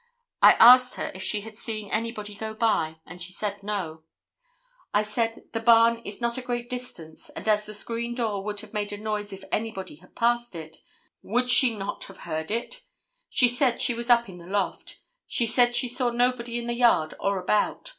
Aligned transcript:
I 0.41 0.53
asked 0.53 0.95
her 0.95 1.11
if 1.13 1.21
she 1.21 1.41
had 1.41 1.55
seen 1.55 1.91
anybody 1.91 2.33
go 2.33 2.55
by, 2.55 2.95
and 3.05 3.21
she 3.21 3.31
said 3.31 3.61
no. 3.61 4.01
I 4.95 5.03
said, 5.03 5.43
'The 5.53 5.59
barn 5.59 5.99
is 6.03 6.19
not 6.19 6.39
a 6.39 6.41
great 6.41 6.71
distance, 6.71 7.29
and 7.29 7.47
as 7.47 7.67
the 7.67 7.75
screen 7.75 8.15
door 8.15 8.43
would 8.43 8.61
have 8.61 8.73
made 8.73 8.91
a 8.91 8.97
noise 8.97 9.31
if 9.31 9.43
anybody 9.51 9.97
had 9.97 10.15
passed 10.15 10.55
it, 10.55 10.77
would 11.21 11.51
she 11.51 11.77
not 11.77 12.05
have 12.05 12.21
heard 12.25 12.49
it.' 12.49 12.81
She 13.29 13.47
said 13.47 13.79
she 13.79 13.93
was 13.93 14.09
up 14.09 14.27
in 14.27 14.39
the 14.39 14.47
loft. 14.47 14.97
She 15.27 15.45
said 15.45 15.75
she 15.75 15.87
saw 15.87 16.09
nobody 16.09 16.57
in 16.57 16.65
the 16.65 16.73
yard 16.73 17.13
or 17.19 17.37
about. 17.39 17.89